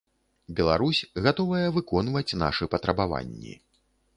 Беларусь 0.59 1.01
гатовая 1.27 1.67
выконваць 1.77 2.35
нашы 2.45 2.69
патрабаванні. 2.73 3.53